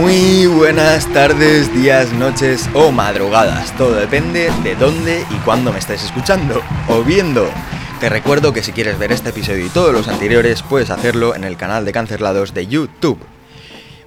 [0.00, 3.76] Muy buenas tardes, días, noches o madrugadas.
[3.76, 7.50] Todo depende de dónde y cuándo me estés escuchando o viendo.
[7.98, 11.42] Te recuerdo que si quieres ver este episodio y todos los anteriores, puedes hacerlo en
[11.42, 13.18] el canal de Cancelados de YouTube.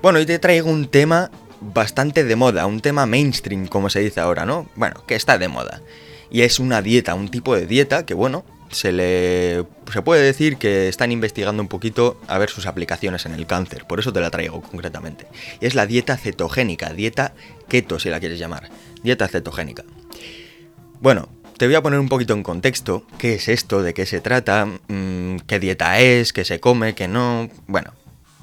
[0.02, 4.22] Bueno, hoy te traigo un tema bastante de moda, un tema mainstream, como se dice
[4.22, 4.68] ahora, ¿no?
[4.76, 5.82] Bueno, que está de moda.
[6.30, 10.58] Y es una dieta, un tipo de dieta que, bueno, se le se puede decir
[10.58, 14.22] que están investigando un poquito a ver sus aplicaciones en el cáncer, por eso te
[14.22, 15.28] la traigo concretamente.
[15.60, 17.34] Y es la dieta cetogénica, dieta
[17.68, 18.70] keto si la quieres llamar,
[19.04, 19.84] dieta cetogénica.
[21.00, 24.22] Bueno, te voy a poner un poquito en contexto, qué es esto, de qué se
[24.22, 27.94] trata, mm, qué dieta es, qué se come, qué no, bueno,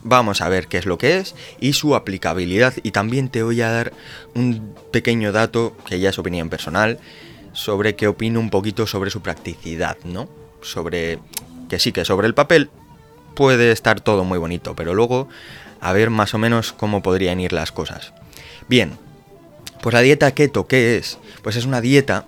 [0.03, 2.75] vamos a ver qué es lo que es y su aplicabilidad.
[2.83, 3.93] Y también te voy a dar
[4.35, 6.99] un pequeño dato que ya es opinión personal
[7.59, 10.29] sobre qué opino un poquito sobre su practicidad, ¿no?
[10.63, 11.19] Sobre
[11.69, 12.71] que sí que sobre el papel
[13.35, 15.29] puede estar todo muy bonito, pero luego
[15.81, 18.13] a ver más o menos cómo podrían ir las cosas.
[18.69, 18.97] Bien,
[19.83, 21.19] pues la dieta keto, ¿qué es?
[21.43, 22.27] Pues es una dieta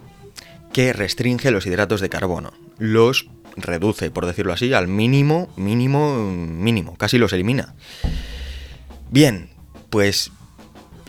[0.72, 6.96] que restringe los hidratos de carbono, los reduce, por decirlo así, al mínimo, mínimo, mínimo,
[6.96, 7.74] casi los elimina.
[9.10, 9.50] Bien,
[9.90, 10.32] pues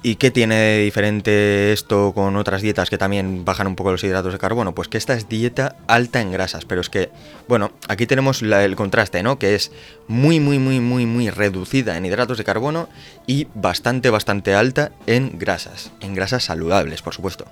[0.04, 4.34] ¿Y qué tiene diferente esto con otras dietas que también bajan un poco los hidratos
[4.34, 4.74] de carbono?
[4.74, 7.12] Pues que esta es dieta alta en grasas, pero es que,
[7.48, 9.38] bueno, aquí tenemos el contraste, ¿no?
[9.38, 9.72] Que es
[10.08, 12.90] muy, muy, muy, muy, muy reducida en hidratos de carbono
[13.28, 17.46] y bastante, bastante alta en grasas, en grasas saludables, por supuesto.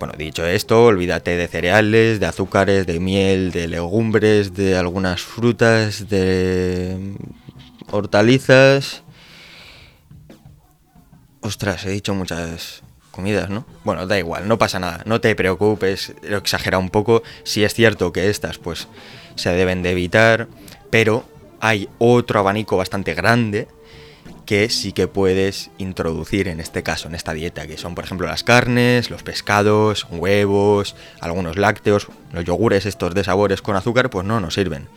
[0.00, 6.08] Bueno, dicho esto, olvídate de cereales, de azúcares, de miel, de legumbres, de algunas frutas,
[6.08, 7.14] de
[7.92, 9.03] hortalizas
[11.44, 13.66] Ostras, he dicho muchas comidas, ¿no?
[13.84, 17.22] Bueno, da igual, no pasa nada, no te preocupes, lo exagera un poco.
[17.42, 18.88] Si es cierto que estas, pues,
[19.34, 20.48] se deben de evitar,
[20.88, 21.28] pero
[21.60, 23.68] hay otro abanico bastante grande
[24.46, 28.26] que sí que puedes introducir en este caso, en esta dieta, que son por ejemplo
[28.26, 34.24] las carnes, los pescados, huevos, algunos lácteos, los yogures estos de sabores con azúcar, pues
[34.24, 34.88] no nos sirven.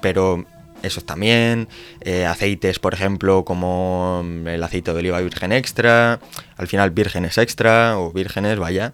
[0.00, 0.46] Pero
[0.82, 1.68] esos también,
[2.00, 6.20] eh, aceites, por ejemplo, como el aceite de oliva virgen extra,
[6.56, 8.92] al final vírgenes extra o vírgenes, vaya,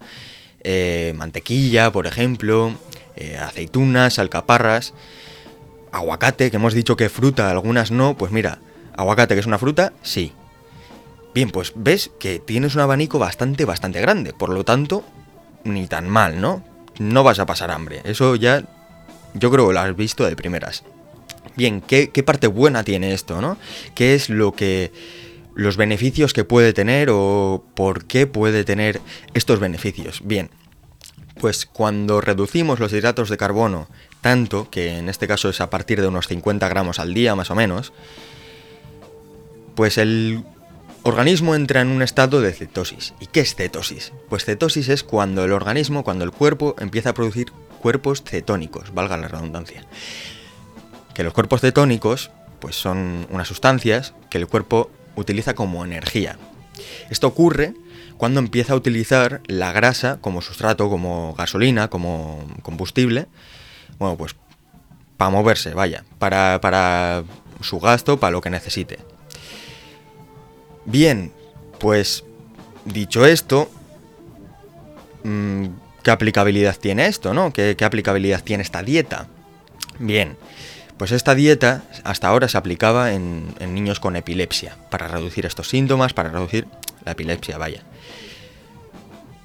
[0.62, 2.75] eh, mantequilla, por ejemplo,
[3.16, 4.94] eh, aceitunas, alcaparras,
[5.93, 8.59] aguacate, que hemos dicho que fruta, algunas no, pues mira,
[8.97, 10.32] aguacate que es una fruta, sí.
[11.34, 15.04] Bien, pues ves que tienes un abanico bastante, bastante grande, por lo tanto,
[15.65, 16.65] ni tan mal, ¿no?
[16.98, 18.65] No vas a pasar hambre, eso ya
[19.34, 20.84] yo creo que lo has visto de primeras.
[21.56, 23.59] Bien, ¿qué, parte buena tiene esto, no?
[23.94, 24.92] ¿Qué es lo que
[25.54, 29.00] los beneficios que puede tener o por qué puede tener
[29.34, 30.20] estos beneficios?
[30.25, 30.50] Bien,
[31.41, 33.88] pues cuando reducimos los hidratos de carbono
[34.20, 37.50] tanto, que en este caso es a partir de unos 50 gramos al día más
[37.50, 37.92] o menos,
[39.75, 40.44] pues el
[41.04, 43.15] organismo entra en un estado de cetosis.
[43.20, 44.12] ¿Y qué es cetosis?
[44.28, 49.16] Pues cetosis es cuando el organismo, cuando el cuerpo empieza a producir cuerpos cetónicos, valga
[49.16, 49.84] la redundancia
[51.18, 52.30] que los cuerpos cetónicos
[52.60, 56.38] pues son unas sustancias que el cuerpo utiliza como energía.
[57.10, 57.74] Esto ocurre
[58.16, 63.26] cuando empieza a utilizar la grasa como sustrato, como gasolina, como combustible,
[63.98, 64.36] bueno, pues
[65.16, 67.24] para moverse, vaya, para, para
[67.62, 69.00] su gasto, para lo que necesite.
[70.84, 71.32] Bien,
[71.80, 72.22] pues
[72.84, 73.68] dicho esto,
[75.24, 75.64] mm,
[76.04, 77.52] ¿qué aplicabilidad tiene esto, no?
[77.52, 79.26] ¿Qué, qué aplicabilidad tiene esta dieta?
[79.98, 80.36] Bien,
[80.98, 86.12] pues esta dieta hasta ahora se aplicaba en, niños con epilepsia, para reducir estos síntomas,
[86.12, 86.66] para reducir
[87.04, 87.84] la epilepsia, vaya.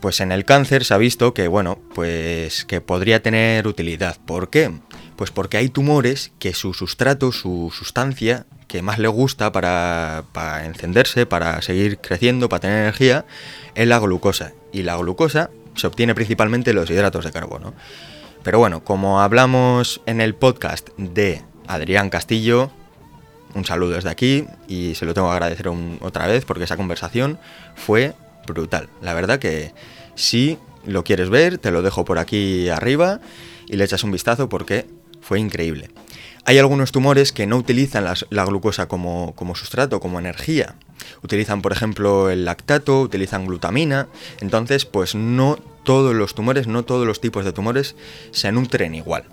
[0.01, 4.17] Pues en el cáncer se ha visto que, bueno, pues que podría tener utilidad.
[4.25, 4.71] ¿Por qué?
[5.15, 10.65] Pues porque hay tumores que su sustrato, su sustancia que más le gusta para, para
[10.65, 13.25] encenderse, para seguir creciendo, para tener energía,
[13.75, 14.53] es la glucosa.
[14.73, 17.73] Y la glucosa se obtiene principalmente los hidratos de carbono.
[18.43, 22.71] Pero bueno, como hablamos en el podcast de Adrián Castillo,
[23.55, 25.69] un saludo desde aquí y se lo tengo que agradecer
[26.01, 27.39] otra vez porque esa conversación
[27.75, 28.13] fue
[28.45, 28.89] brutal.
[29.01, 29.73] La verdad que
[30.15, 33.21] si lo quieres ver, te lo dejo por aquí arriba
[33.67, 34.87] y le echas un vistazo porque
[35.21, 35.89] fue increíble.
[36.43, 40.75] Hay algunos tumores que no utilizan la glucosa como, como sustrato, como energía.
[41.23, 44.09] Utilizan, por ejemplo, el lactato, utilizan glutamina.
[44.41, 47.95] Entonces, pues no todos los tumores, no todos los tipos de tumores
[48.31, 49.25] se nutren igual.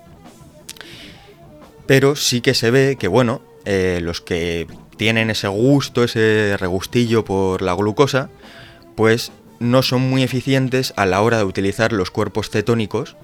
[1.87, 4.67] Pero sí que se ve que, bueno, eh, los que
[4.97, 8.31] tienen ese gusto, ese regustillo por la glucosa,
[8.97, 13.17] pues no son muy eficientes a la hora de utilizar los cuerpos cetónicos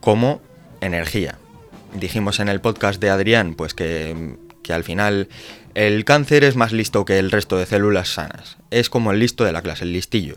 [0.00, 0.40] como
[0.80, 1.38] energía.
[1.94, 5.28] Dijimos en el podcast de Adrián, pues que, que al final
[5.74, 8.56] el cáncer es más listo que el resto de células sanas.
[8.70, 10.36] Es como el listo de la clase, el listillo.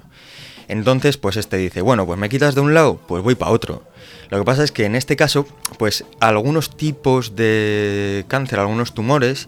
[0.67, 3.83] Entonces, pues este dice, bueno, pues me quitas de un lado, pues voy para otro.
[4.29, 5.47] Lo que pasa es que en este caso,
[5.77, 9.47] pues algunos tipos de cáncer, algunos tumores,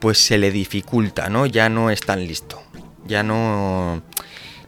[0.00, 1.46] pues se le dificulta, ¿no?
[1.46, 2.62] Ya no es tan listo.
[3.06, 4.02] Ya no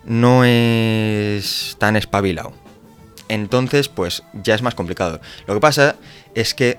[0.05, 2.53] no es tan espabilado.
[3.29, 5.21] Entonces, pues ya es más complicado.
[5.47, 5.97] Lo que pasa
[6.35, 6.79] es que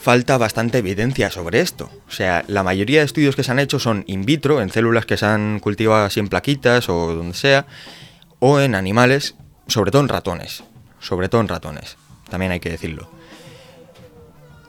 [0.00, 1.90] falta bastante evidencia sobre esto.
[2.08, 5.06] O sea, la mayoría de estudios que se han hecho son in vitro, en células
[5.06, 7.66] que se han cultivado así en plaquitas o donde sea,
[8.38, 9.34] o en animales,
[9.66, 10.62] sobre todo en ratones.
[11.00, 11.96] Sobre todo en ratones,
[12.28, 13.08] también hay que decirlo.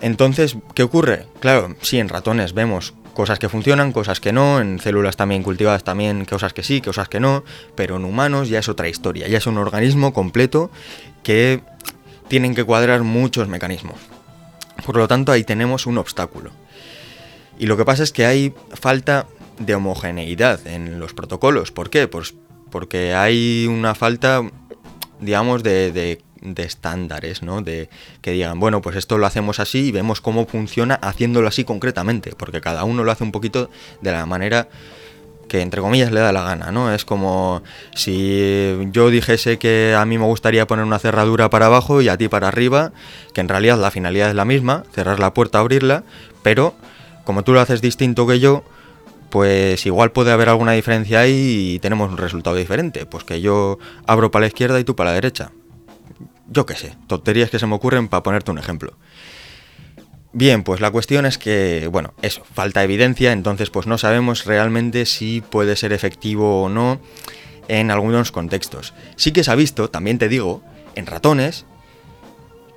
[0.01, 1.25] Entonces, ¿qué ocurre?
[1.39, 5.83] Claro, sí, en ratones vemos cosas que funcionan, cosas que no, en células también cultivadas
[5.83, 7.43] también cosas que sí, cosas que no,
[7.75, 10.71] pero en humanos ya es otra historia, ya es un organismo completo
[11.21, 11.61] que
[12.29, 13.97] tienen que cuadrar muchos mecanismos.
[14.85, 16.51] Por lo tanto, ahí tenemos un obstáculo.
[17.57, 19.27] Y lo que pasa es que hay falta
[19.59, 21.71] de homogeneidad en los protocolos.
[21.71, 22.07] ¿Por qué?
[22.07, 22.33] Pues
[22.71, 24.41] porque hay una falta,
[25.19, 26.21] digamos, de,
[26.55, 27.61] estándares, ¿no?
[27.61, 27.89] De
[28.21, 32.33] que digan, bueno, pues esto lo hacemos así y vemos cómo funciona haciéndolo así concretamente,
[32.37, 33.69] porque cada uno lo hace un poquito
[34.01, 34.69] de la manera
[35.49, 36.93] que entre comillas le da la gana, ¿no?
[36.93, 37.61] Es como
[37.93, 42.17] si yo dijese que a mí me gustaría poner una cerradura para abajo y a
[42.17, 42.93] ti para arriba,
[43.33, 46.03] que en realidad la finalidad es la misma, cerrar la puerta, abrirla,
[46.43, 46.75] pero
[47.25, 48.63] como tú lo haces distinto que yo,
[49.29, 53.77] pues igual puede haber alguna diferencia ahí y tenemos un resultado diferente, pues que yo
[54.07, 55.51] abro para la izquierda y tú para la derecha.
[56.47, 58.93] Yo qué sé, tonterías que se me ocurren para ponerte un ejemplo.
[60.31, 65.05] Bien, pues la cuestión es que, bueno, eso, falta evidencia, entonces pues no sabemos realmente
[65.07, 66.99] si puede ser efectivo o no
[67.67, 68.93] en algunos contextos.
[69.15, 70.61] Sí que se ha visto, también te digo,
[70.95, 71.65] en ratones,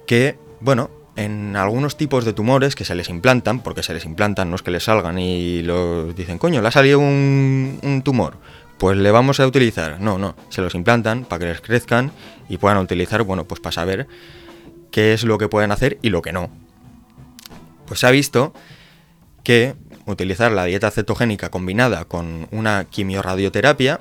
[0.06, 4.48] que, bueno, en algunos tipos de tumores que se les implantan, porque se les implantan,
[4.48, 8.38] no es que les salgan y los dicen, coño, le ha salido un, un tumor,
[8.78, 10.00] pues le vamos a utilizar.
[10.00, 12.12] No, no, se los implantan para que les crezcan
[12.48, 14.06] y puedan utilizar, bueno, pues para saber
[14.90, 16.61] qué es lo que pueden hacer y lo que no.
[17.92, 18.54] Pues se ha visto
[19.44, 19.74] que
[20.06, 24.00] utilizar la dieta cetogénica combinada con una quimiorradioterapia,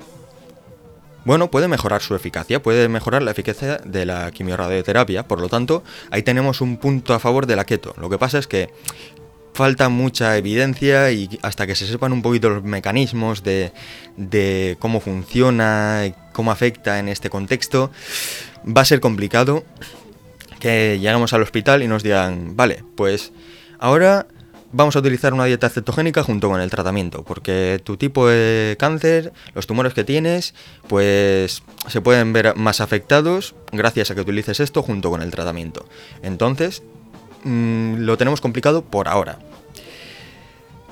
[1.26, 5.28] bueno, puede mejorar su eficacia, puede mejorar la eficacia de la quimiorradioterapia.
[5.28, 7.94] Por lo tanto, ahí tenemos un punto a favor de la keto.
[8.00, 8.70] Lo que pasa es que
[9.52, 13.74] falta mucha evidencia y hasta que se sepan un poquito los mecanismos de,
[14.78, 17.90] cómo funciona, cómo afecta en este contexto,
[18.66, 19.64] va a ser complicado
[20.60, 23.32] que lleguemos al hospital y nos digan, vale, pues
[23.82, 24.28] Ahora
[24.70, 29.32] vamos a utilizar una dieta cetogénica junto con el tratamiento, porque tu tipo de cáncer,
[29.54, 30.54] los tumores que tienes,
[30.86, 35.84] pues se pueden ver más afectados gracias a que utilices esto junto con el tratamiento.
[36.22, 36.84] Entonces,
[37.42, 39.40] mm, lo tenemos complicado por ahora.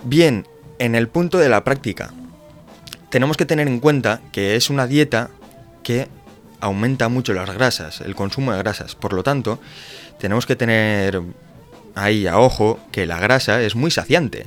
[0.02, 0.48] Bien,
[0.80, 2.12] en el punto de la práctica,
[3.08, 5.30] tenemos que tener en cuenta que es una dieta
[5.84, 6.08] que
[6.58, 8.96] aumenta mucho las grasas, el consumo de grasas.
[8.96, 9.60] Por lo tanto,
[10.18, 11.22] tenemos que tener
[11.94, 14.46] ahí a ojo que la grasa es muy saciante.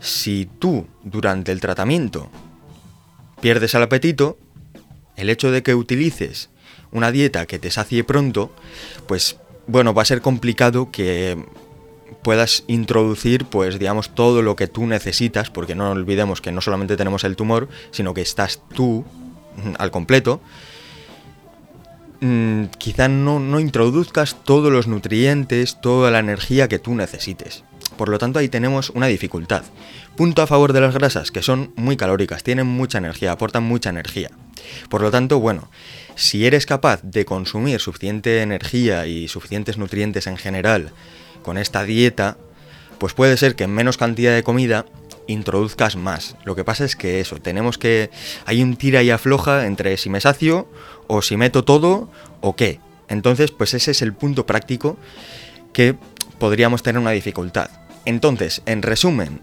[0.00, 2.30] Si tú durante el tratamiento
[3.40, 4.38] pierdes el apetito,
[5.16, 6.50] el hecho de que utilices
[6.90, 8.54] una dieta que te sacie pronto,
[9.06, 9.36] pues
[9.66, 11.44] bueno, va a ser complicado que
[12.22, 16.96] puedas introducir, pues digamos, todo lo que tú necesitas, porque no olvidemos que no solamente
[16.96, 19.04] tenemos el tumor, sino que estás tú
[19.56, 20.40] mm, al completo,
[22.24, 27.64] Mm, quizá no, no introduzcas todos los nutrientes, toda la energía que tú necesites.
[27.96, 29.64] Por lo tanto, ahí tenemos una dificultad.
[30.16, 33.90] Punto a favor de las grasas, que son muy calóricas, tienen mucha energía, aportan mucha
[33.90, 34.30] energía.
[34.88, 35.68] Por lo tanto, bueno,
[36.14, 40.92] si eres capaz de consumir suficiente energía y suficientes nutrientes en general
[41.42, 42.36] con esta dieta,
[42.98, 44.86] pues puede ser que en menos cantidad de comida
[45.32, 46.36] introduzcas más.
[46.44, 48.10] Lo que pasa es que eso, tenemos que...
[48.46, 50.68] Hay un tira y afloja entre si me sacio
[51.06, 52.10] o si meto todo
[52.40, 52.80] o qué.
[53.08, 54.96] Entonces, pues ese es el punto práctico
[55.72, 55.96] que
[56.38, 57.70] podríamos tener una dificultad.
[58.04, 59.40] Entonces, en resumen,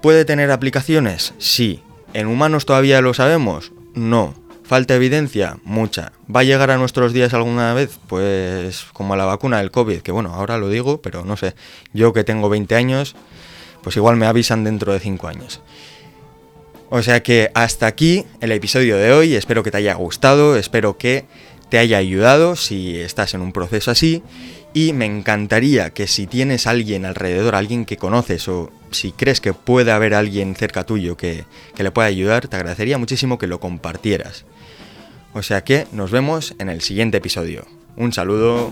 [0.00, 1.34] ¿puede tener aplicaciones?
[1.38, 1.82] Sí.
[2.14, 3.72] ¿En humanos todavía lo sabemos?
[3.94, 4.34] No.
[4.64, 5.58] ¿Falta evidencia?
[5.64, 6.12] Mucha.
[6.34, 7.98] ¿Va a llegar a nuestros días alguna vez?
[8.06, 11.54] Pues como a la vacuna del COVID, que bueno, ahora lo digo, pero no sé.
[11.94, 13.16] Yo que tengo 20 años,
[13.88, 15.62] pues igual me avisan dentro de 5 años.
[16.90, 20.98] O sea que hasta aquí el episodio de hoy, espero que te haya gustado, espero
[20.98, 21.24] que
[21.70, 24.22] te haya ayudado si estás en un proceso así
[24.74, 29.54] y me encantaría que si tienes alguien alrededor, alguien que conoces o si crees que
[29.54, 33.58] puede haber alguien cerca tuyo que, que le pueda ayudar, te agradecería muchísimo que lo
[33.58, 34.44] compartieras.
[35.32, 37.64] O sea que nos vemos en el siguiente episodio.
[37.96, 38.70] Un saludo.